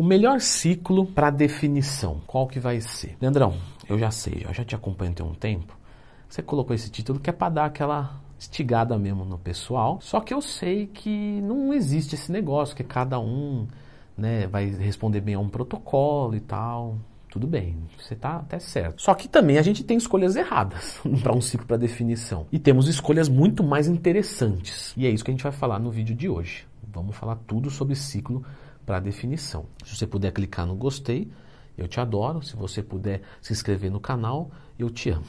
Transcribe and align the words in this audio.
O 0.00 0.02
melhor 0.02 0.40
ciclo 0.40 1.04
para 1.04 1.28
definição, 1.28 2.22
qual 2.26 2.46
que 2.46 2.58
vai 2.58 2.80
ser? 2.80 3.18
Leandrão, 3.20 3.52
eu 3.86 3.98
já 3.98 4.10
sei, 4.10 4.46
eu 4.48 4.54
já 4.54 4.64
te 4.64 4.74
acompanho 4.74 5.12
tem 5.12 5.26
um 5.26 5.34
tempo. 5.34 5.76
Você 6.26 6.40
colocou 6.40 6.74
esse 6.74 6.90
título 6.90 7.20
que 7.20 7.28
é 7.28 7.32
para 7.34 7.50
dar 7.50 7.64
aquela 7.66 8.18
estigada 8.38 8.96
mesmo 8.98 9.26
no 9.26 9.36
pessoal. 9.36 9.98
Só 10.00 10.18
que 10.20 10.32
eu 10.32 10.40
sei 10.40 10.86
que 10.86 11.42
não 11.42 11.74
existe 11.74 12.14
esse 12.14 12.32
negócio, 12.32 12.74
que 12.74 12.82
cada 12.82 13.20
um 13.20 13.68
né, 14.16 14.46
vai 14.46 14.70
responder 14.70 15.20
bem 15.20 15.34
a 15.34 15.38
um 15.38 15.50
protocolo 15.50 16.34
e 16.34 16.40
tal. 16.40 16.96
Tudo 17.28 17.46
bem, 17.46 17.76
você 17.98 18.14
está 18.14 18.36
até 18.36 18.58
certo. 18.58 19.02
Só 19.02 19.12
que 19.12 19.28
também 19.28 19.58
a 19.58 19.62
gente 19.62 19.84
tem 19.84 19.98
escolhas 19.98 20.34
erradas 20.34 20.98
para 21.22 21.36
um 21.36 21.42
ciclo 21.42 21.66
para 21.66 21.76
definição. 21.76 22.46
E 22.50 22.58
temos 22.58 22.88
escolhas 22.88 23.28
muito 23.28 23.62
mais 23.62 23.86
interessantes. 23.86 24.94
E 24.96 25.06
é 25.06 25.10
isso 25.10 25.22
que 25.22 25.30
a 25.30 25.34
gente 25.34 25.42
vai 25.42 25.52
falar 25.52 25.78
no 25.78 25.90
vídeo 25.90 26.16
de 26.16 26.26
hoje. 26.26 26.66
Vamos 26.90 27.14
falar 27.14 27.36
tudo 27.46 27.68
sobre 27.68 27.94
ciclo 27.94 28.42
para 28.90 28.98
definição. 28.98 29.66
Se 29.84 29.94
você 29.94 30.04
puder 30.04 30.32
clicar 30.32 30.66
no 30.66 30.74
gostei, 30.74 31.30
eu 31.78 31.86
te 31.86 32.00
adoro. 32.00 32.42
Se 32.42 32.56
você 32.56 32.82
puder 32.82 33.22
se 33.40 33.52
inscrever 33.52 33.88
no 33.88 34.00
canal, 34.00 34.50
eu 34.76 34.90
te 34.90 35.10
amo. 35.10 35.24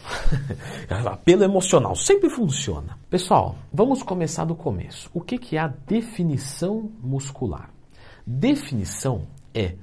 Apelo 0.90 1.44
emocional 1.44 1.96
sempre 1.96 2.28
funciona. 2.28 2.98
Pessoal, 3.08 3.56
vamos 3.72 4.02
começar 4.02 4.46
do 4.46 4.56
começo. 4.56 5.12
O 5.14 5.22
que, 5.22 5.38
que 5.38 5.58
é 5.58 5.60
a 5.60 5.68
definição 5.68 6.92
muscular? 7.04 7.70
Definição 8.26 9.28
é 9.54 9.76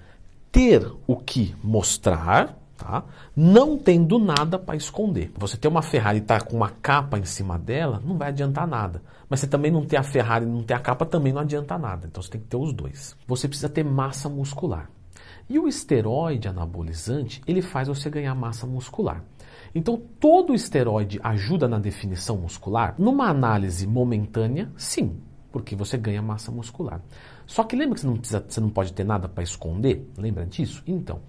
ter 0.51 0.85
o 1.07 1.15
que 1.15 1.55
mostrar, 1.63 2.59
tá? 2.79 3.05
não 3.37 3.77
tendo 3.77 4.19
nada 4.19 4.59
para 4.59 4.77
esconder. 4.77 5.33
Você 5.37 5.57
ter 5.57 5.69
uma 5.69 5.83
Ferrari 5.83 6.19
e 6.19 6.23
tá 6.23 6.41
com 6.41 6.57
uma 6.57 6.71
capa 6.71 7.19
em 7.19 7.25
cima 7.25 7.59
dela, 7.59 8.01
não 8.05 8.17
vai 8.17 8.29
adiantar 8.29 8.67
nada. 8.67 9.03
Mas 9.29 9.41
você 9.41 9.47
também 9.47 9.71
não 9.71 9.85
ter 9.85 9.97
a 9.97 10.03
Ferrari 10.03 10.45
e 10.45 10.49
não 10.49 10.63
ter 10.63 10.75
a 10.75 10.81
capa, 10.81 11.05
também 11.05 11.33
não 11.33 11.41
adianta 11.41 11.77
nada. 11.77 12.07
Então 12.07 12.23
você 12.23 12.31
tem 12.31 12.41
que 12.41 12.47
ter 12.47 12.57
os 12.57 12.73
dois. 12.73 13.17
Você 13.27 13.47
precisa 13.49 13.69
ter 13.69 13.85
massa 13.85 14.29
muscular. 14.29 14.89
E 15.49 15.59
o 15.59 15.67
esteroide 15.67 16.47
anabolizante, 16.47 17.43
ele 17.47 17.63
faz 17.63 17.89
você 17.89 18.09
ganhar 18.09 18.35
massa 18.35 18.67
muscular. 18.67 19.25
Então, 19.75 20.01
todo 20.21 20.55
esteroide 20.55 21.21
ajuda 21.23 21.67
na 21.67 21.79
definição 21.79 22.37
muscular? 22.37 22.95
Numa 22.99 23.29
análise 23.29 23.87
momentânea, 23.87 24.71
sim, 24.77 25.17
porque 25.51 25.75
você 25.75 25.97
ganha 25.97 26.23
massa 26.23 26.51
muscular. 26.51 27.01
Só 27.47 27.65
que 27.65 27.75
lembra 27.75 27.95
que 27.95 28.03
você 28.03 28.07
não, 28.07 28.17
precisa, 28.17 28.45
você 28.47 28.61
não 28.61 28.71
pode 28.71 28.93
ter 28.93 29.05
nada 29.05 29.29
para 29.29 29.43
esconder? 29.43 30.07
Lembra 30.17 30.45
disso? 30.45 30.83
Então, 30.87 31.21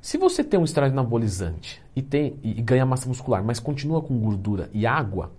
se 0.00 0.16
você 0.16 0.42
tem 0.42 0.58
um 0.58 0.64
esteroide 0.64 0.94
anabolizante 0.94 1.82
e, 1.94 2.00
tem, 2.00 2.38
e 2.42 2.54
ganha 2.62 2.86
massa 2.86 3.08
muscular, 3.08 3.44
mas 3.44 3.60
continua 3.60 4.00
com 4.00 4.18
gordura 4.18 4.70
e 4.72 4.86
água, 4.86 5.30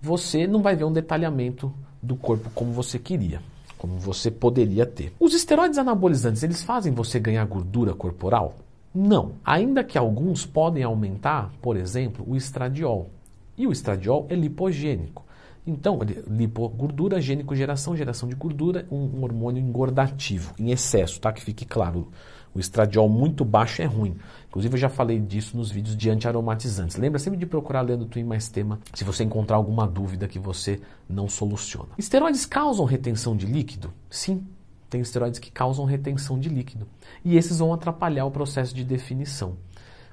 você 0.00 0.46
não 0.46 0.62
vai 0.62 0.76
ver 0.76 0.84
um 0.84 0.92
detalhamento 0.92 1.72
do 2.02 2.14
corpo 2.14 2.50
como 2.54 2.72
você 2.72 2.98
queria, 2.98 3.40
como 3.78 3.98
você 3.98 4.30
poderia 4.30 4.84
ter. 4.84 5.12
Os 5.18 5.34
esteroides 5.34 5.78
anabolizantes, 5.78 6.42
eles 6.42 6.62
fazem 6.62 6.92
você 6.92 7.18
ganhar 7.18 7.44
gordura 7.46 7.94
corporal? 7.94 8.56
Não. 8.94 9.32
Ainda 9.44 9.84
que 9.84 9.98
alguns 9.98 10.46
podem 10.46 10.82
aumentar, 10.82 11.52
por 11.60 11.76
exemplo, 11.76 12.24
o 12.28 12.36
estradiol. 12.36 13.10
E 13.56 13.66
o 13.66 13.72
estradiol 13.72 14.26
é 14.28 14.34
lipogênico. 14.34 15.24
Então, 15.66 15.98
lipo, 16.28 16.68
gordura, 16.68 17.20
gênico, 17.20 17.54
geração, 17.56 17.96
geração 17.96 18.28
de 18.28 18.36
gordura, 18.36 18.86
um, 18.90 19.22
hormônio 19.22 19.60
engordativo, 19.60 20.54
em 20.58 20.70
excesso, 20.70 21.20
tá? 21.20 21.32
Que 21.32 21.42
fique 21.42 21.64
claro. 21.64 22.08
O 22.56 22.58
estradiol 22.58 23.06
muito 23.06 23.44
baixo 23.44 23.82
é 23.82 23.84
ruim. 23.84 24.16
Inclusive, 24.48 24.76
eu 24.76 24.78
já 24.78 24.88
falei 24.88 25.20
disso 25.20 25.54
nos 25.54 25.70
vídeos 25.70 25.94
de 25.94 26.08
antiaromatizantes. 26.08 26.96
Lembra 26.96 27.18
sempre 27.18 27.38
de 27.38 27.44
procurar 27.44 27.82
Leandro 27.82 28.06
Twin 28.06 28.24
mais 28.24 28.48
tema 28.48 28.80
se 28.94 29.04
você 29.04 29.22
encontrar 29.22 29.56
alguma 29.56 29.86
dúvida 29.86 30.26
que 30.26 30.38
você 30.38 30.80
não 31.06 31.28
soluciona. 31.28 31.90
Esteroides 31.98 32.46
causam 32.46 32.86
retenção 32.86 33.36
de 33.36 33.44
líquido? 33.44 33.92
Sim, 34.08 34.42
tem 34.88 35.02
esteroides 35.02 35.38
que 35.38 35.50
causam 35.50 35.84
retenção 35.84 36.38
de 36.38 36.48
líquido. 36.48 36.86
E 37.22 37.36
esses 37.36 37.58
vão 37.58 37.74
atrapalhar 37.74 38.24
o 38.24 38.30
processo 38.30 38.74
de 38.74 38.84
definição. 38.84 39.58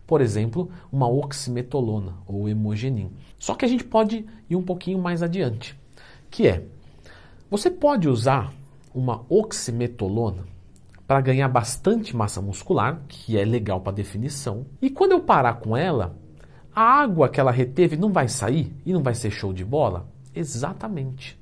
Por 0.05 0.19
exemplo, 0.19 0.69
uma 0.91 1.07
oximetolona 1.07 2.15
ou 2.27 2.49
hemogenin. 2.49 3.09
Só 3.39 3.55
que 3.55 3.63
a 3.63 3.69
gente 3.69 3.85
pode 3.85 4.25
ir 4.49 4.57
um 4.57 4.63
pouquinho 4.63 4.99
mais 4.99 5.23
adiante, 5.23 5.79
que 6.29 6.45
é, 6.45 6.65
você 7.49 7.71
pode 7.71 8.09
usar 8.09 8.53
uma 8.93 9.23
oximetolona 9.29 10.51
para 11.13 11.21
ganhar 11.21 11.47
bastante 11.47 12.15
massa 12.15 12.41
muscular, 12.41 13.03
que 13.07 13.37
é 13.37 13.45
legal 13.45 13.79
para 13.79 13.93
definição, 13.93 14.65
e 14.81 14.89
quando 14.89 15.11
eu 15.11 15.19
parar 15.19 15.59
com 15.59 15.77
ela, 15.77 16.17
a 16.73 16.81
água 16.81 17.29
que 17.29 17.39
ela 17.39 17.51
reteve 17.51 17.95
não 17.95 18.11
vai 18.11 18.27
sair 18.27 18.75
e 18.83 18.91
não 18.91 19.03
vai 19.03 19.13
ser 19.13 19.29
show 19.29 19.53
de 19.53 19.63
bola? 19.63 20.07
Exatamente. 20.33 21.39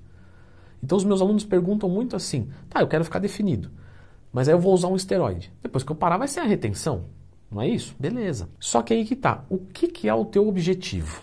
Então 0.83 0.97
os 0.97 1.05
meus 1.05 1.21
alunos 1.21 1.45
perguntam 1.45 1.89
muito 1.89 2.17
assim: 2.17 2.49
tá, 2.69 2.81
eu 2.81 2.87
quero 2.87 3.05
ficar 3.05 3.19
definido, 3.19 3.71
mas 4.33 4.49
aí 4.49 4.53
eu 4.53 4.59
vou 4.59 4.73
usar 4.73 4.89
um 4.89 4.95
esteroide. 4.97 5.53
Depois 5.63 5.85
que 5.85 5.91
eu 5.93 5.95
parar, 5.95 6.17
vai 6.17 6.27
ser 6.27 6.41
a 6.41 6.45
retenção. 6.45 7.05
Não 7.49 7.61
é 7.61 7.69
isso? 7.69 7.95
Beleza. 7.97 8.49
Só 8.59 8.81
que 8.81 8.93
aí 8.93 9.05
que 9.05 9.15
tá. 9.15 9.45
O 9.49 9.57
que, 9.57 9.87
que 9.87 10.09
é 10.09 10.13
o 10.13 10.25
teu 10.25 10.49
objetivo? 10.49 11.21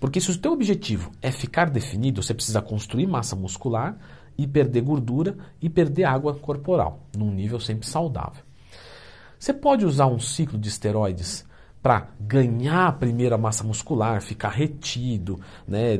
Porque 0.00 0.20
se 0.20 0.32
o 0.32 0.36
teu 0.36 0.50
objetivo 0.50 1.12
é 1.22 1.30
ficar 1.30 1.70
definido, 1.70 2.24
você 2.24 2.34
precisa 2.34 2.60
construir 2.60 3.06
massa 3.06 3.36
muscular 3.36 3.96
e 4.36 4.46
perder 4.46 4.82
gordura 4.82 5.36
e 5.60 5.68
perder 5.68 6.04
água 6.04 6.34
corporal, 6.34 7.00
num 7.16 7.32
nível 7.32 7.60
sempre 7.60 7.86
saudável. 7.86 8.42
Você 9.38 9.52
pode 9.52 9.84
usar 9.84 10.06
um 10.06 10.20
ciclo 10.20 10.58
de 10.58 10.68
esteroides 10.68 11.44
para 11.82 12.06
ganhar 12.20 12.86
a 12.86 12.92
primeira 12.92 13.36
massa 13.36 13.64
muscular, 13.64 14.22
ficar 14.22 14.50
retido, 14.50 15.40
né, 15.66 15.98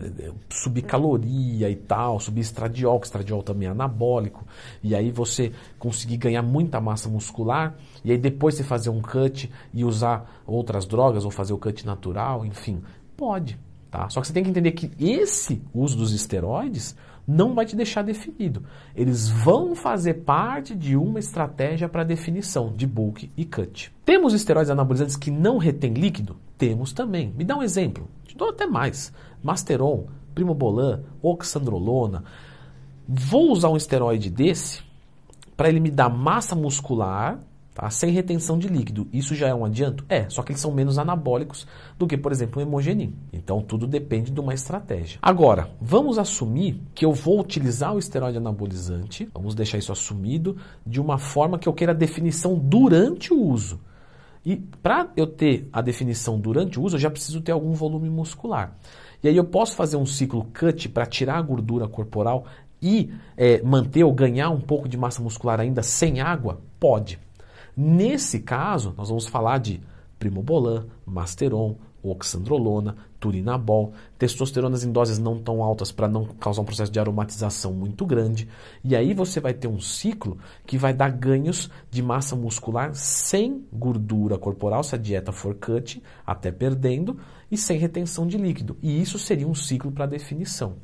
subir 0.49 0.83
caloria 0.83 1.69
e 1.69 1.75
tal, 1.75 2.21
subir 2.21 2.43
estradiol, 2.43 3.01
que 3.01 3.07
estradiol 3.07 3.43
também 3.43 3.67
é 3.67 3.73
anabólico, 3.73 4.47
e 4.81 4.95
aí 4.95 5.11
você 5.11 5.53
conseguir 5.81 6.19
ganhar 6.19 6.43
muita 6.43 6.81
massa 6.81 7.09
muscular, 7.09 7.75
e 8.05 8.13
aí 8.13 8.19
depois 8.19 8.55
você 8.55 8.63
fazer 8.63 8.91
um 8.91 9.03
cut 9.03 9.51
e 9.75 9.85
usar 9.85 10.41
outras 10.47 10.87
drogas 10.87 11.25
ou 11.25 11.33
fazer 11.33 11.53
o 11.53 11.59
cut 11.59 11.85
natural, 11.85 12.47
enfim, 12.47 12.81
pode, 13.17 13.59
tá? 13.91 14.09
Só 14.09 14.21
que 14.21 14.29
você 14.29 14.33
tem 14.33 14.45
que 14.45 14.51
entender 14.51 14.71
que 14.71 14.93
esse 15.01 15.61
uso 15.75 15.97
dos 15.97 16.13
esteroides 16.13 16.95
não 17.27 17.55
vai 17.55 17.65
te 17.65 17.77
deixar 17.77 18.03
definido. 18.03 18.65
Eles 18.95 19.29
vão 19.29 19.75
fazer 19.75 20.15
parte 20.15 20.75
de 20.75 20.97
uma 20.97 21.19
estratégia 21.19 21.89
para 21.89 22.05
definição 22.05 22.73
de 22.75 22.87
bulk 22.87 23.31
e 23.37 23.45
cut. 23.45 23.93
Temos 24.05 24.35
esteroides 24.35 24.71
anabolizantes 24.71 25.17
que 25.17 25.31
não 25.31 25.59
retêm 25.59 25.95
líquido? 25.95 26.37
Temos 26.59 26.93
também. 26.93 27.33
Me 27.37 27.45
dá 27.45 27.57
um 27.57 27.63
exemplo. 27.63 28.09
Te 28.25 28.37
dou 28.37 28.51
até 28.51 28.67
mais. 28.67 29.13
Masteron, 29.43 30.07
Primobolan, 30.35 31.03
Oxandrolona. 31.23 32.25
Vou 33.09 33.51
usar 33.51 33.69
um 33.69 33.77
esteroide 33.77 34.31
desse 34.31 34.83
para 35.57 35.69
ele 35.69 35.81
me 35.81 35.91
dar 35.91 36.09
massa 36.09 36.55
muscular 36.55 37.39
Tá? 37.75 37.89
Sem 37.89 38.13
retenção 38.13 38.59
de 38.59 38.69
líquido. 38.69 39.09
Isso 39.13 39.35
já 39.35 39.49
é 39.49 39.55
um 39.55 39.65
adianto? 39.65 40.05
É, 40.09 40.29
só 40.29 40.43
que 40.43 40.53
eles 40.53 40.61
são 40.61 40.71
menos 40.73 40.99
anabólicos 40.99 41.67
do 41.99 42.07
que, 42.07 42.19
por 42.19 42.31
exemplo, 42.31 42.61
o 42.61 42.63
hemogenin. 42.63 43.15
Então 43.33 43.63
tudo 43.63 43.87
depende 43.87 44.31
de 44.31 44.41
uma 44.41 44.53
estratégia. 44.53 45.19
Agora, 45.23 45.71
vamos 45.81 46.19
assumir 46.19 46.81
que 46.95 47.05
eu 47.05 47.13
vou 47.13 47.41
utilizar 47.41 47.95
o 47.95 47.99
esteroide 47.99 48.37
anabolizante, 48.37 49.29
vamos 49.33 49.55
deixar 49.55 49.79
isso 49.79 49.91
assumido, 49.91 50.57
de 50.87 51.01
uma 51.01 51.17
forma 51.17 51.59
que 51.59 51.67
eu 51.69 51.73
queira 51.73 51.95
definição 51.95 52.59
durante 52.59 53.33
o 53.33 53.41
uso. 53.41 53.81
E 54.45 54.57
para 54.57 55.11
eu 55.17 55.27
ter 55.27 55.69
a 55.73 55.81
definição 55.81 56.39
durante 56.39 56.79
o 56.79 56.83
uso, 56.83 56.97
eu 56.97 57.01
já 57.01 57.11
preciso 57.11 57.41
ter 57.41 57.53
algum 57.53 57.73
volume 57.73 58.11
muscular. 58.11 58.77
E 59.23 59.29
aí 59.29 59.37
eu 59.37 59.45
posso 59.45 59.77
fazer 59.77 59.97
um 59.97 60.05
ciclo 60.05 60.47
cut 60.53 60.89
para 60.89 61.07
tirar 61.07 61.39
a 61.39 61.43
gordura 61.43 61.87
corporal 61.87 62.45
e 62.83 63.13
é, 63.37 63.63
manter 63.63 64.03
ou 64.03 64.13
ganhar 64.13 64.51
um 64.51 64.61
pouco 64.61 64.89
de 64.89 64.99
massa 64.99 65.23
muscular 65.23 65.61
ainda 65.61 65.83
sem 65.83 66.21
água? 66.21 66.61
Pode. 66.81 67.21
Nesse 67.77 68.41
caso, 68.41 68.95
nós 68.97 69.09
vamos 69.09 69.27
falar 69.27 69.59
de 69.59 69.81
primobolan, 70.19 70.87
masteron, 71.07 71.77
oxandrolona, 72.03 72.97
turinabol, 73.21 73.93
testosteronas 74.19 74.85
em 74.85 74.91
doses 74.91 75.19
não 75.19 75.41
tão 75.41 75.63
altas 75.63 75.93
para 75.93 76.09
não 76.09 76.25
causar 76.25 76.63
um 76.63 76.65
processo 76.65 76.91
de 76.91 76.99
aromatização 76.99 77.73
muito 77.73 78.05
grande. 78.05 78.49
E 78.83 78.97
aí 78.97 79.15
você 79.15 79.41
vai 79.41 79.55
ter 79.55 79.69
um 79.69 79.81
ciclo 79.81 80.39
que 80.67 80.77
vai 80.77 80.93
dar 80.93 81.11
ganhos 81.11 81.71
de 81.91 82.03
massa 82.03 82.35
muscular 82.35 82.95
sem 82.95 83.65
gordura 83.73 84.37
corporal, 84.37 84.83
se 84.83 84.95
a 84.95 84.99
dieta 84.99 85.31
for 85.33 85.55
cut, 85.55 86.03
até 86.27 86.51
perdendo, 86.51 87.19
e 87.51 87.57
sem 87.57 87.79
retenção 87.79 88.27
de 88.27 88.39
líquido. 88.39 88.77
E 88.83 89.01
isso 89.01 89.19
seria 89.19 89.47
um 89.47 89.55
ciclo 89.55 89.93
para 89.93 90.07
definição. 90.07 90.77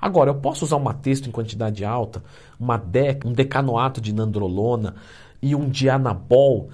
Agora, 0.00 0.30
eu 0.30 0.34
posso 0.34 0.64
usar 0.64 0.76
uma 0.76 0.92
texto 0.92 1.28
em 1.28 1.32
quantidade 1.32 1.84
alta, 1.84 2.22
uma 2.58 2.82
um 3.24 3.32
decanoato 3.32 4.00
de 4.00 4.12
nandrolona, 4.12 4.96
e 5.40 5.54
um 5.54 5.68
dianabol 5.68 6.70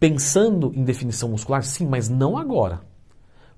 pensando 0.00 0.72
em 0.74 0.84
definição 0.84 1.28
muscular? 1.28 1.62
Sim, 1.62 1.86
mas 1.86 2.08
não 2.08 2.36
agora. 2.36 2.80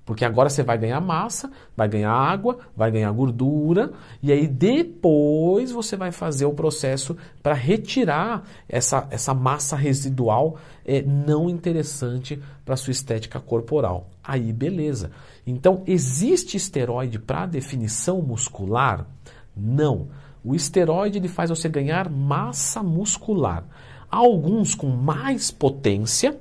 Porque 0.09 0.25
agora 0.25 0.49
você 0.49 0.63
vai 0.63 0.75
ganhar 0.75 0.99
massa, 0.99 1.51
vai 1.77 1.87
ganhar 1.87 2.11
água, 2.11 2.57
vai 2.75 2.89
ganhar 2.89 3.11
gordura, 3.11 3.91
e 4.23 4.31
aí 4.31 4.47
depois 4.47 5.71
você 5.71 5.95
vai 5.95 6.11
fazer 6.11 6.45
o 6.45 6.53
processo 6.55 7.15
para 7.43 7.53
retirar 7.53 8.43
essa, 8.67 9.07
essa 9.11 9.35
massa 9.35 9.75
residual 9.75 10.57
é, 10.83 11.03
não 11.03 11.47
interessante 11.47 12.41
para 12.65 12.75
sua 12.75 12.89
estética 12.89 13.39
corporal. 13.39 14.09
Aí 14.23 14.51
beleza. 14.51 15.11
Então, 15.45 15.83
existe 15.85 16.57
esteroide 16.57 17.19
para 17.19 17.45
definição 17.45 18.19
muscular? 18.19 19.05
Não. 19.55 20.07
O 20.43 20.55
esteroide 20.55 21.19
ele 21.19 21.27
faz 21.27 21.51
você 21.51 21.69
ganhar 21.69 22.09
massa 22.09 22.81
muscular. 22.81 23.63
Alguns 24.09 24.73
com 24.73 24.87
mais 24.87 25.51
potência, 25.51 26.35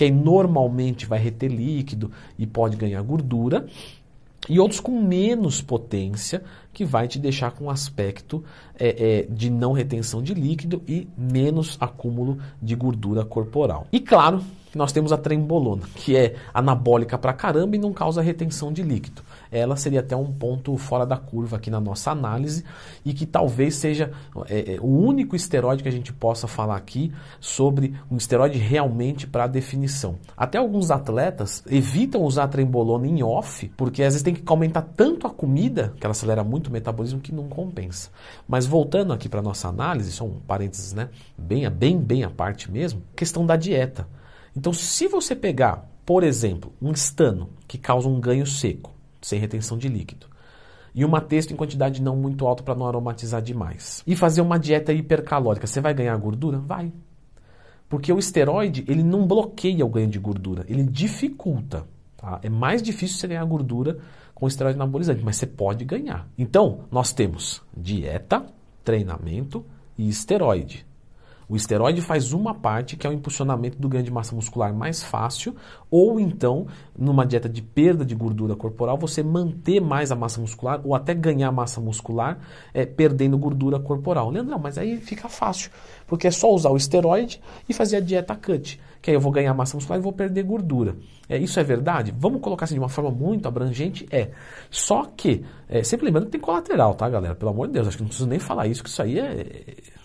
que 0.00 0.04
aí 0.04 0.10
normalmente 0.10 1.04
vai 1.04 1.18
reter 1.18 1.48
líquido 1.48 2.10
e 2.38 2.46
pode 2.46 2.74
ganhar 2.74 3.02
gordura, 3.02 3.66
e 4.48 4.58
outros 4.58 4.80
com 4.80 4.98
menos 4.98 5.60
potência, 5.60 6.42
que 6.72 6.86
vai 6.86 7.06
te 7.06 7.18
deixar 7.18 7.50
com 7.50 7.64
um 7.64 7.70
aspecto 7.70 8.42
é, 8.78 8.88
é, 8.88 9.26
de 9.30 9.50
não 9.50 9.72
retenção 9.72 10.22
de 10.22 10.32
líquido 10.32 10.82
e 10.88 11.06
menos 11.18 11.76
acúmulo 11.78 12.38
de 12.62 12.74
gordura 12.74 13.26
corporal. 13.26 13.88
E 13.92 14.00
claro, 14.00 14.42
nós 14.74 14.90
temos 14.90 15.12
a 15.12 15.18
trembolona, 15.18 15.82
que 15.96 16.16
é 16.16 16.34
anabólica 16.54 17.18
pra 17.18 17.34
caramba 17.34 17.76
e 17.76 17.78
não 17.78 17.92
causa 17.92 18.22
retenção 18.22 18.72
de 18.72 18.82
líquido. 18.82 19.20
Ela 19.50 19.76
seria 19.76 20.00
até 20.00 20.14
um 20.16 20.32
ponto 20.32 20.76
fora 20.76 21.04
da 21.04 21.16
curva 21.16 21.56
aqui 21.56 21.70
na 21.70 21.80
nossa 21.80 22.10
análise 22.10 22.64
e 23.04 23.12
que 23.12 23.26
talvez 23.26 23.74
seja 23.74 24.12
é, 24.48 24.74
é 24.74 24.80
o 24.80 24.86
único 24.86 25.34
esteroide 25.34 25.82
que 25.82 25.88
a 25.88 25.92
gente 25.92 26.12
possa 26.12 26.46
falar 26.46 26.76
aqui 26.76 27.12
sobre 27.40 27.94
um 28.10 28.16
esteroide 28.16 28.58
realmente 28.58 29.26
para 29.26 29.46
definição. 29.46 30.16
Até 30.36 30.58
alguns 30.58 30.90
atletas 30.90 31.62
evitam 31.68 32.22
usar 32.22 32.48
trembolona 32.48 33.06
em 33.06 33.22
off, 33.22 33.70
porque 33.76 34.02
às 34.02 34.14
vezes 34.14 34.22
tem 34.22 34.34
que 34.34 34.42
aumentar 34.46 34.82
tanto 34.82 35.26
a 35.26 35.30
comida, 35.30 35.92
que 35.98 36.06
ela 36.06 36.12
acelera 36.12 36.44
muito 36.44 36.68
o 36.68 36.72
metabolismo, 36.72 37.20
que 37.20 37.34
não 37.34 37.48
compensa. 37.48 38.10
Mas 38.46 38.66
voltando 38.66 39.12
aqui 39.12 39.28
para 39.28 39.42
nossa 39.42 39.68
análise, 39.68 40.12
só 40.12 40.24
um 40.24 40.40
parênteses, 40.40 40.92
né? 40.92 41.08
Bem, 41.36 41.68
bem, 41.70 41.98
bem 41.98 42.24
a 42.24 42.30
parte 42.30 42.70
mesmo, 42.70 43.02
questão 43.16 43.44
da 43.44 43.56
dieta. 43.56 44.06
Então, 44.56 44.72
se 44.72 45.06
você 45.06 45.34
pegar, 45.34 45.88
por 46.04 46.22
exemplo, 46.24 46.72
um 46.82 46.92
estano 46.92 47.50
que 47.68 47.78
causa 47.78 48.08
um 48.08 48.20
ganho 48.20 48.46
seco, 48.46 48.92
sem 49.20 49.38
retenção 49.38 49.76
de 49.76 49.88
líquido, 49.88 50.26
e 50.94 51.04
uma 51.04 51.20
texto 51.20 51.52
em 51.52 51.56
quantidade 51.56 52.02
não 52.02 52.16
muito 52.16 52.46
alta 52.46 52.62
para 52.62 52.74
não 52.74 52.86
aromatizar 52.86 53.40
demais, 53.40 54.02
e 54.06 54.16
fazer 54.16 54.40
uma 54.40 54.58
dieta 54.58 54.92
hipercalórica, 54.92 55.66
você 55.66 55.80
vai 55.80 55.94
ganhar 55.94 56.16
gordura? 56.16 56.58
Vai. 56.58 56.92
Porque 57.88 58.12
o 58.12 58.18
esteroide, 58.18 58.84
ele 58.86 59.02
não 59.02 59.26
bloqueia 59.26 59.84
o 59.84 59.88
ganho 59.88 60.08
de 60.08 60.18
gordura, 60.18 60.64
ele 60.68 60.84
dificulta. 60.84 61.84
Tá? 62.16 62.38
É 62.42 62.48
mais 62.48 62.82
difícil 62.82 63.18
você 63.18 63.26
ganhar 63.26 63.44
gordura 63.44 63.98
com 64.34 64.46
esteroide 64.46 64.78
anabolizante, 64.78 65.24
mas 65.24 65.36
você 65.36 65.46
pode 65.46 65.84
ganhar. 65.84 66.28
Então, 66.38 66.84
nós 66.90 67.12
temos 67.12 67.62
dieta, 67.76 68.46
treinamento 68.84 69.64
e 69.98 70.08
esteroide. 70.08 70.86
O 71.50 71.56
esteroide 71.56 72.00
faz 72.00 72.32
uma 72.32 72.54
parte 72.54 72.96
que 72.96 73.04
é 73.04 73.10
o 73.10 73.12
impulsionamento 73.12 73.76
do 73.76 73.88
ganho 73.88 74.04
de 74.04 74.10
massa 74.12 74.36
muscular 74.36 74.72
mais 74.72 75.02
fácil, 75.02 75.56
ou 75.90 76.20
então, 76.20 76.68
numa 76.96 77.26
dieta 77.26 77.48
de 77.48 77.60
perda 77.60 78.04
de 78.04 78.14
gordura 78.14 78.54
corporal, 78.54 78.96
você 78.96 79.20
manter 79.20 79.80
mais 79.80 80.12
a 80.12 80.14
massa 80.14 80.40
muscular 80.40 80.80
ou 80.84 80.94
até 80.94 81.12
ganhar 81.12 81.50
massa 81.50 81.80
muscular 81.80 82.38
é, 82.72 82.86
perdendo 82.86 83.36
gordura 83.36 83.80
corporal. 83.80 84.30
Leandrão, 84.30 84.60
mas 84.60 84.78
aí 84.78 84.98
fica 84.98 85.28
fácil, 85.28 85.72
porque 86.06 86.28
é 86.28 86.30
só 86.30 86.54
usar 86.54 86.70
o 86.70 86.76
esteroide 86.76 87.40
e 87.68 87.74
fazer 87.74 87.96
a 87.96 88.00
dieta 88.00 88.36
cut, 88.36 88.80
que 89.02 89.10
aí 89.10 89.16
eu 89.16 89.20
vou 89.20 89.32
ganhar 89.32 89.52
massa 89.52 89.76
muscular 89.76 89.98
e 89.98 90.02
vou 90.04 90.12
perder 90.12 90.44
gordura. 90.44 90.94
É, 91.28 91.36
isso 91.36 91.58
é 91.58 91.64
verdade? 91.64 92.14
Vamos 92.16 92.40
colocar 92.40 92.66
assim 92.66 92.74
de 92.74 92.80
uma 92.80 92.88
forma 92.88 93.10
muito 93.10 93.48
abrangente? 93.48 94.06
É. 94.12 94.30
Só 94.70 95.04
que, 95.16 95.44
é, 95.68 95.82
sempre 95.82 96.06
lembrando 96.06 96.26
que 96.26 96.32
tem 96.32 96.40
colateral, 96.40 96.94
tá, 96.94 97.08
galera? 97.08 97.34
Pelo 97.34 97.50
amor 97.50 97.66
de 97.66 97.72
Deus, 97.72 97.88
acho 97.88 97.96
que 97.96 98.04
não 98.04 98.08
preciso 98.08 98.28
nem 98.28 98.38
falar 98.38 98.68
isso, 98.68 98.84
que 98.84 98.88
isso 98.88 99.02
aí 99.02 99.18
é 99.18 99.98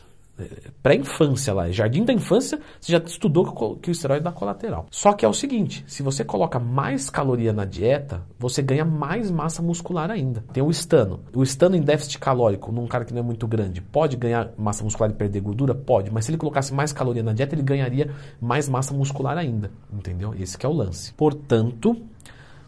pré-infância 0.83 1.53
lá, 1.53 1.69
jardim 1.71 2.03
da 2.03 2.13
infância, 2.13 2.59
você 2.79 2.91
já 2.91 2.97
estudou 2.99 3.77
que 3.77 3.89
o 3.89 3.91
esteroide 3.91 4.23
dá 4.23 4.31
colateral. 4.31 4.85
Só 4.91 5.13
que 5.13 5.25
é 5.25 5.27
o 5.27 5.33
seguinte, 5.33 5.83
se 5.87 6.03
você 6.03 6.23
coloca 6.23 6.59
mais 6.59 7.09
caloria 7.09 7.53
na 7.53 7.65
dieta, 7.65 8.21
você 8.37 8.61
ganha 8.61 8.85
mais 8.85 9.31
massa 9.31 9.61
muscular 9.61 10.11
ainda. 10.11 10.43
Tem 10.51 10.63
o 10.63 10.69
estano. 10.69 11.21
O 11.33 11.43
estano 11.43 11.75
em 11.75 11.81
déficit 11.81 12.19
calórico, 12.19 12.71
num 12.71 12.87
cara 12.87 13.05
que 13.05 13.13
não 13.13 13.21
é 13.21 13.23
muito 13.23 13.47
grande, 13.47 13.81
pode 13.81 14.17
ganhar 14.17 14.51
massa 14.57 14.83
muscular 14.83 15.09
e 15.09 15.13
perder 15.13 15.39
gordura? 15.41 15.73
Pode, 15.73 16.11
mas 16.11 16.25
se 16.25 16.31
ele 16.31 16.37
colocasse 16.37 16.73
mais 16.73 16.91
caloria 16.91 17.23
na 17.23 17.33
dieta, 17.33 17.55
ele 17.55 17.63
ganharia 17.63 18.11
mais 18.41 18.67
massa 18.67 18.93
muscular 18.93 19.37
ainda, 19.37 19.71
entendeu? 19.91 20.33
Esse 20.37 20.57
é 20.61 20.67
o 20.67 20.73
lance. 20.73 21.13
Portanto, 21.13 21.95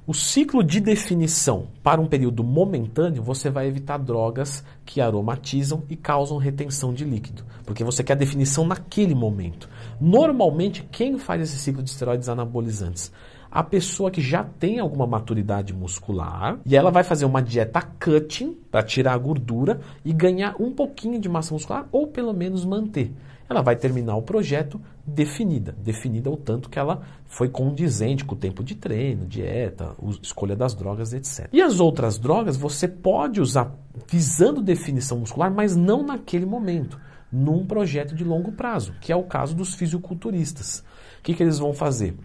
o 0.08 0.14
ciclo 0.14 0.64
de 0.64 0.80
definição 0.80 1.68
para 1.84 2.00
um 2.00 2.08
período 2.08 2.42
momentâneo, 2.42 3.22
você 3.22 3.50
vai 3.50 3.68
evitar 3.68 3.98
drogas 3.98 4.64
que 4.86 5.02
aromatizam 5.02 5.84
e 5.90 5.98
causam 5.98 6.38
retenção 6.38 6.94
de 6.94 7.04
líquido, 7.04 7.44
porque 7.66 7.84
você 7.84 8.02
quer 8.06 8.14
a 8.14 8.16
definição 8.16 8.66
naquele 8.66 9.14
momento. 9.14 9.68
Normalmente, 10.00 10.88
quem 10.90 11.18
faz 11.18 11.42
esse 11.42 11.58
ciclo 11.60 11.84
de 11.84 11.90
esteroides 11.90 12.30
anabolizantes? 12.30 13.12
A 13.52 13.62
pessoa 13.62 14.10
que 14.10 14.22
já 14.22 14.46
tem 14.46 14.80
alguma 14.80 15.06
maturidade 15.06 15.74
muscular 15.74 16.58
e 16.66 16.78
ela 16.78 16.90
vai 16.90 17.04
fazer 17.04 17.26
uma 17.26 17.42
dieta 17.42 17.82
cutting 17.82 18.56
para 18.72 18.84
tirar 18.84 19.12
a 19.12 19.18
gordura 19.18 19.82
e 20.06 20.14
ganhar 20.14 20.56
um 20.58 20.72
pouquinho 20.72 21.20
de 21.20 21.28
massa 21.28 21.54
muscular 21.54 21.86
ou 21.92 22.08
pelo 22.08 22.32
menos 22.32 22.64
manter 22.64 23.12
ela 23.50 23.62
vai 23.62 23.76
terminar 23.76 24.16
o 24.16 24.22
projeto 24.22 24.80
definida, 25.06 25.72
definida 25.72 26.30
o 26.30 26.38
tanto 26.38 26.70
que 26.70 26.78
ela 26.78 27.02
foi 27.26 27.50
condizente 27.50 28.26
com 28.26 28.36
o 28.36 28.38
tempo 28.38 28.64
de 28.64 28.76
treino, 28.76 29.26
dieta, 29.26 29.96
escolha 30.22 30.56
das 30.56 30.74
drogas, 30.74 31.14
etc. 31.14 31.48
E 31.52 31.62
as 31.62 31.80
outras 31.80 32.18
drogas 32.18 32.58
você 32.58 32.88
pode 32.88 33.40
usar 33.40 33.74
visando 34.08 34.62
definição 34.62 35.20
muscular, 35.20 35.52
mas 35.52 35.76
não 35.76 36.04
naquele 36.04 36.46
momento, 36.46 37.00
num 37.32 37.66
projeto 37.66 38.16
de 38.16 38.24
longo 38.24 38.52
prazo, 38.52 38.94
que 39.02 39.12
é 39.12 39.16
o 39.16 39.24
caso 39.24 39.56
dos 39.56 39.74
fisiculturistas. 39.74 40.84
O 41.20 41.24
que, 41.24 41.34
que 41.34 41.44
eles 41.44 41.60
vão 41.60 41.74
fazer? 41.74 42.16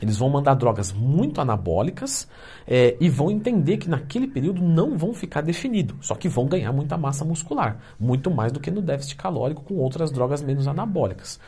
Eles 0.00 0.18
vão 0.18 0.28
mandar 0.28 0.54
drogas 0.54 0.92
muito 0.92 1.40
anabólicas 1.40 2.28
é, 2.66 2.96
e 3.00 3.08
vão 3.08 3.30
entender 3.30 3.78
que 3.78 3.88
naquele 3.88 4.26
período 4.26 4.62
não 4.62 4.96
vão 4.98 5.14
ficar 5.14 5.40
definidos, 5.40 6.06
só 6.06 6.14
que 6.14 6.28
vão 6.28 6.46
ganhar 6.46 6.72
muita 6.72 6.98
massa 6.98 7.24
muscular, 7.24 7.78
muito 7.98 8.30
mais 8.30 8.52
do 8.52 8.60
que 8.60 8.70
no 8.70 8.82
déficit 8.82 9.16
calórico 9.16 9.62
com 9.62 9.74
outras 9.76 10.10
drogas 10.10 10.42
menos 10.42 10.68
anabólicas. 10.68 11.40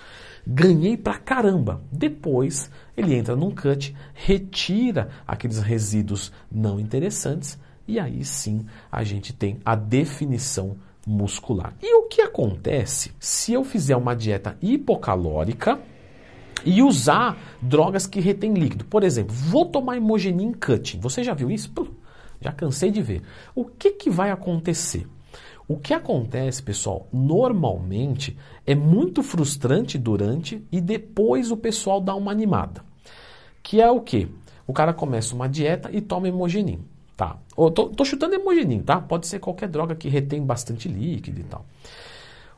Ganhei 0.46 0.96
pra 0.96 1.18
caramba. 1.18 1.82
Depois 1.92 2.70
ele 2.96 3.14
entra 3.14 3.36
num 3.36 3.50
cut, 3.50 3.94
retira 4.14 5.10
aqueles 5.26 5.58
resíduos 5.58 6.32
não 6.50 6.80
interessantes 6.80 7.58
e 7.86 7.98
aí 7.98 8.24
sim 8.24 8.64
a 8.90 9.04
gente 9.04 9.32
tem 9.32 9.58
a 9.64 9.74
definição 9.74 10.76
muscular. 11.06 11.74
E 11.82 11.94
o 11.94 12.06
que 12.06 12.22
acontece 12.22 13.12
se 13.18 13.52
eu 13.52 13.64
fizer 13.64 13.96
uma 13.96 14.14
dieta 14.14 14.56
hipocalórica? 14.60 15.78
E 16.64 16.82
usar 16.82 17.38
drogas 17.60 18.06
que 18.06 18.20
retêm 18.20 18.54
líquido. 18.54 18.84
Por 18.84 19.04
exemplo, 19.04 19.34
vou 19.34 19.66
tomar 19.66 19.96
Imogenin 19.96 20.52
Cutting. 20.52 21.00
Você 21.00 21.22
já 21.22 21.34
viu 21.34 21.50
isso? 21.50 21.72
já 22.40 22.52
cansei 22.52 22.90
de 22.90 23.02
ver. 23.02 23.22
O 23.54 23.64
que, 23.64 23.92
que 23.92 24.10
vai 24.10 24.30
acontecer? 24.30 25.06
O 25.66 25.76
que 25.76 25.92
acontece, 25.92 26.62
pessoal, 26.62 27.06
normalmente 27.12 28.38
é 28.66 28.74
muito 28.74 29.22
frustrante 29.22 29.98
durante 29.98 30.64
e 30.72 30.80
depois 30.80 31.50
o 31.50 31.56
pessoal 31.56 32.00
dá 32.00 32.14
uma 32.14 32.32
animada. 32.32 32.82
Que 33.62 33.80
é 33.80 33.90
o 33.90 34.00
que? 34.00 34.28
O 34.66 34.72
cara 34.72 34.94
começa 34.94 35.34
uma 35.34 35.48
dieta 35.48 35.90
e 35.92 36.00
toma 36.00 36.28
Imogenin. 36.28 36.84
Tá. 37.16 37.36
tô, 37.54 37.88
tô 37.88 38.04
chutando 38.04 38.36
Imogenin, 38.36 38.80
tá? 38.80 39.00
Pode 39.00 39.26
ser 39.26 39.40
qualquer 39.40 39.68
droga 39.68 39.94
que 39.94 40.08
retém 40.08 40.42
bastante 40.42 40.88
líquido 40.88 41.40
e 41.40 41.44
tal. 41.44 41.66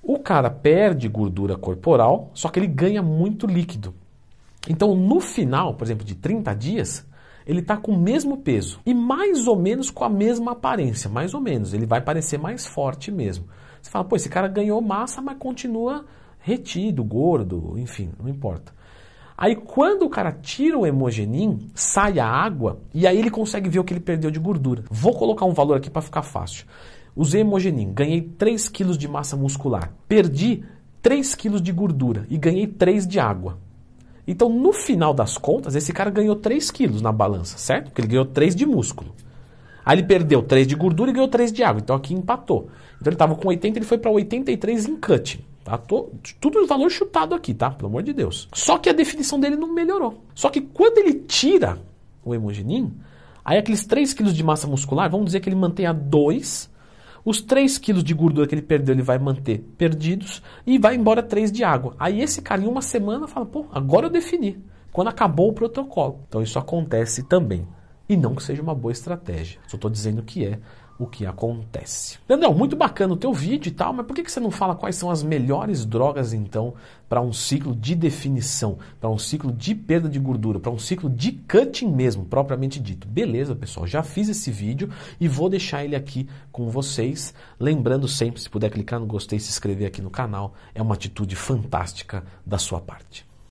O 0.02 0.18
cara 0.18 0.50
perde 0.50 1.08
gordura 1.08 1.56
corporal, 1.56 2.30
só 2.32 2.48
que 2.48 2.58
ele 2.58 2.66
ganha 2.66 3.02
muito 3.02 3.46
líquido. 3.46 3.94
Então, 4.68 4.94
no 4.94 5.20
final, 5.20 5.74
por 5.74 5.84
exemplo, 5.84 6.04
de 6.04 6.14
30 6.14 6.54
dias, 6.54 7.06
ele 7.46 7.60
está 7.60 7.76
com 7.76 7.92
o 7.92 7.98
mesmo 7.98 8.38
peso 8.38 8.80
e 8.84 8.94
mais 8.94 9.46
ou 9.46 9.56
menos 9.56 9.90
com 9.90 10.04
a 10.04 10.08
mesma 10.08 10.52
aparência, 10.52 11.08
mais 11.10 11.34
ou 11.34 11.40
menos. 11.40 11.72
Ele 11.72 11.86
vai 11.86 12.00
parecer 12.00 12.38
mais 12.38 12.66
forte 12.66 13.10
mesmo. 13.10 13.46
Você 13.80 13.90
fala, 13.90 14.04
pô, 14.04 14.16
esse 14.16 14.28
cara 14.28 14.48
ganhou 14.48 14.80
massa, 14.80 15.22
mas 15.22 15.38
continua 15.38 16.04
retido, 16.38 17.04
gordo, 17.04 17.74
enfim, 17.78 18.10
não 18.18 18.28
importa. 18.28 18.72
Aí 19.36 19.56
quando 19.56 20.02
o 20.02 20.10
cara 20.10 20.32
tira 20.32 20.78
o 20.78 20.86
hemogenin, 20.86 21.70
sai 21.74 22.18
a 22.18 22.26
água 22.26 22.80
e 22.92 23.06
aí 23.06 23.18
ele 23.18 23.30
consegue 23.30 23.70
ver 23.70 23.78
o 23.78 23.84
que 23.84 23.94
ele 23.94 24.00
perdeu 24.00 24.30
de 24.30 24.38
gordura. 24.38 24.84
Vou 24.90 25.14
colocar 25.14 25.46
um 25.46 25.54
valor 25.54 25.78
aqui 25.78 25.88
para 25.88 26.02
ficar 26.02 26.22
fácil. 26.22 26.66
Usei 27.14 27.40
hemogenin, 27.40 27.92
ganhei 27.92 28.20
3 28.20 28.68
kg 28.68 28.96
de 28.96 29.08
massa 29.08 29.36
muscular. 29.36 29.92
Perdi 30.08 30.64
3 31.02 31.34
kg 31.34 31.60
de 31.60 31.72
gordura 31.72 32.26
e 32.28 32.38
ganhei 32.38 32.66
3 32.66 33.06
de 33.06 33.18
água. 33.18 33.58
Então, 34.26 34.48
no 34.48 34.72
final 34.72 35.12
das 35.12 35.36
contas, 35.36 35.74
esse 35.74 35.92
cara 35.92 36.10
ganhou 36.10 36.36
3 36.36 36.70
quilos 36.70 37.02
na 37.02 37.10
balança, 37.10 37.58
certo? 37.58 37.86
Porque 37.86 38.00
ele 38.00 38.08
ganhou 38.08 38.26
3 38.26 38.54
de 38.54 38.64
músculo. 38.64 39.14
Aí 39.84 39.96
ele 39.96 40.06
perdeu 40.06 40.42
3 40.42 40.66
de 40.66 40.74
gordura 40.74 41.10
e 41.10 41.14
ganhou 41.14 41.28
3 41.28 41.52
de 41.52 41.62
água. 41.62 41.80
Então 41.80 41.96
aqui 41.96 42.14
empatou. 42.14 42.68
Então 43.00 43.08
ele 43.08 43.14
estava 43.14 43.34
com 43.34 43.48
80, 43.48 43.78
ele 43.78 43.86
foi 43.86 43.98
para 43.98 44.10
83 44.10 44.86
em 44.86 44.96
cut. 44.96 45.44
Tá? 45.64 45.76
Tô, 45.78 46.10
tudo 46.40 46.66
valor 46.66 46.90
chutado 46.90 47.34
aqui, 47.34 47.52
tá? 47.54 47.70
Pelo 47.70 47.88
amor 47.88 48.02
de 48.02 48.12
Deus. 48.12 48.48
Só 48.52 48.78
que 48.78 48.88
a 48.88 48.92
definição 48.92 49.40
dele 49.40 49.56
não 49.56 49.72
melhorou. 49.72 50.22
Só 50.34 50.48
que 50.48 50.60
quando 50.60 50.98
ele 50.98 51.14
tira 51.14 51.78
o 52.24 52.34
hemogenin, 52.34 52.92
aí 53.44 53.58
aqueles 53.58 53.84
3 53.86 54.12
quilos 54.12 54.34
de 54.34 54.44
massa 54.44 54.66
muscular, 54.66 55.10
vamos 55.10 55.26
dizer 55.26 55.40
que 55.40 55.48
ele 55.48 55.56
mantém 55.56 55.86
a 55.86 55.92
2 55.92 56.70
os 57.24 57.40
3 57.40 57.78
quilos 57.78 58.04
de 58.04 58.14
gordura 58.14 58.46
que 58.46 58.54
ele 58.54 58.62
perdeu, 58.62 58.94
ele 58.94 59.02
vai 59.02 59.18
manter 59.18 59.60
perdidos 59.76 60.42
e 60.66 60.78
vai 60.78 60.94
embora 60.94 61.22
3 61.22 61.52
de 61.52 61.62
água. 61.62 61.94
Aí 61.98 62.20
esse 62.20 62.40
cara 62.40 62.62
em 62.62 62.66
uma 62.66 62.82
semana 62.82 63.26
fala, 63.26 63.46
pô, 63.46 63.66
agora 63.72 64.06
eu 64.06 64.10
defini. 64.10 64.62
Quando 64.92 65.08
acabou 65.08 65.48
o 65.48 65.52
protocolo. 65.52 66.20
Então 66.28 66.42
isso 66.42 66.58
acontece 66.58 67.22
também. 67.22 67.66
E 68.08 68.16
não 68.16 68.34
que 68.34 68.42
seja 68.42 68.62
uma 68.62 68.74
boa 68.74 68.90
estratégia. 68.90 69.60
Só 69.68 69.76
estou 69.76 69.90
dizendo 69.90 70.22
que 70.22 70.44
é 70.44 70.58
o 71.00 71.06
que 71.06 71.24
acontece. 71.24 72.18
Leandrão, 72.28 72.52
muito 72.52 72.76
bacana 72.76 73.14
o 73.14 73.16
teu 73.16 73.32
vídeo 73.32 73.70
e 73.70 73.72
tal, 73.72 73.90
mas 73.90 74.04
por 74.04 74.14
que 74.14 74.30
você 74.30 74.38
não 74.38 74.50
fala 74.50 74.76
quais 74.76 74.96
são 74.96 75.10
as 75.10 75.22
melhores 75.22 75.86
drogas 75.86 76.34
então 76.34 76.74
para 77.08 77.22
um 77.22 77.32
ciclo 77.32 77.74
de 77.74 77.94
definição, 77.94 78.78
para 79.00 79.08
um 79.08 79.16
ciclo 79.16 79.50
de 79.50 79.74
perda 79.74 80.10
de 80.10 80.18
gordura, 80.18 80.60
para 80.60 80.70
um 80.70 80.78
ciclo 80.78 81.08
de 81.08 81.32
cutting 81.32 81.90
mesmo, 81.90 82.26
propriamente 82.26 82.78
dito? 82.78 83.08
Beleza, 83.08 83.56
pessoal, 83.56 83.86
já 83.86 84.02
fiz 84.02 84.28
esse 84.28 84.50
vídeo 84.50 84.90
e 85.18 85.26
vou 85.26 85.48
deixar 85.48 85.82
ele 85.82 85.96
aqui 85.96 86.28
com 86.52 86.68
vocês. 86.68 87.32
Lembrando 87.58 88.06
sempre, 88.06 88.38
se 88.38 88.50
puder 88.50 88.70
clicar 88.70 89.00
no 89.00 89.06
gostei 89.06 89.38
e 89.38 89.40
se 89.40 89.48
inscrever 89.48 89.88
aqui 89.88 90.02
no 90.02 90.10
canal, 90.10 90.52
é 90.74 90.82
uma 90.82 90.94
atitude 90.94 91.34
fantástica 91.34 92.22
da 92.44 92.58
sua 92.58 92.78
parte. 92.78 93.29